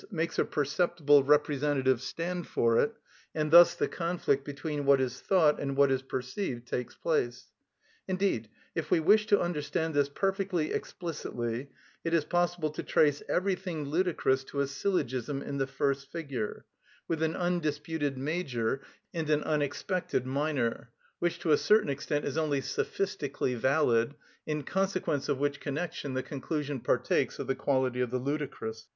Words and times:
_,makes 0.11 0.39
a 0.39 0.45
perceptible 0.45 1.23
representative 1.23 2.01
stand 2.01 2.47
for 2.47 2.79
it, 2.79 2.91
and 3.35 3.51
thus 3.51 3.75
the 3.75 3.87
conflict 3.87 4.43
between 4.43 4.83
what 4.83 4.99
is 4.99 5.19
thought 5.21 5.59
and 5.59 5.77
what 5.77 5.91
is 5.91 6.01
perceived 6.01 6.67
takes 6.67 6.95
place. 6.95 7.51
Indeed 8.07 8.49
if 8.73 8.89
we 8.89 8.99
wish 8.99 9.27
to 9.27 9.39
understand 9.39 9.93
this 9.93 10.09
perfectly 10.09 10.71
explicitly, 10.73 11.69
it 12.03 12.15
is 12.15 12.25
possible 12.25 12.71
to 12.71 12.81
trace 12.81 13.21
everything 13.29 13.83
ludicrous 13.89 14.43
to 14.45 14.61
a 14.61 14.65
syllogism 14.65 15.43
in 15.43 15.59
the 15.59 15.67
first 15.67 16.11
figure, 16.11 16.65
with 17.07 17.21
an 17.21 17.35
undisputed 17.35 18.17
major 18.17 18.81
and 19.13 19.29
an 19.29 19.43
unexpected 19.43 20.25
minor, 20.25 20.89
which 21.19 21.37
to 21.37 21.51
a 21.51 21.57
certain 21.59 21.89
extent 21.91 22.25
is 22.25 22.39
only 22.39 22.59
sophistically 22.59 23.53
valid, 23.55 24.15
in 24.47 24.63
consequence 24.63 25.29
of 25.29 25.37
which 25.37 25.59
connection 25.59 26.15
the 26.15 26.23
conclusion 26.23 26.79
partakes 26.79 27.37
of 27.37 27.45
the 27.45 27.53
quality 27.53 28.01
of 28.01 28.09
the 28.09 28.17
ludicrous. 28.17 28.87